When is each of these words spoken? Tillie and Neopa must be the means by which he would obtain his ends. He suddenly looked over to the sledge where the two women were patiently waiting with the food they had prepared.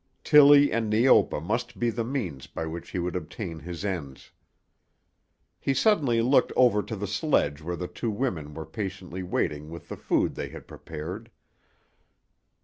Tillie 0.23 0.71
and 0.71 0.89
Neopa 0.91 1.39
must 1.39 1.77
be 1.77 1.91
the 1.91 2.03
means 2.03 2.47
by 2.47 2.65
which 2.65 2.89
he 2.89 2.97
would 2.97 3.15
obtain 3.15 3.59
his 3.59 3.85
ends. 3.85 4.31
He 5.59 5.75
suddenly 5.75 6.23
looked 6.23 6.51
over 6.55 6.81
to 6.81 6.95
the 6.95 7.05
sledge 7.05 7.61
where 7.61 7.75
the 7.75 7.87
two 7.87 8.09
women 8.09 8.55
were 8.55 8.65
patiently 8.65 9.21
waiting 9.21 9.69
with 9.69 9.89
the 9.89 9.97
food 9.97 10.33
they 10.33 10.49
had 10.49 10.67
prepared. 10.67 11.29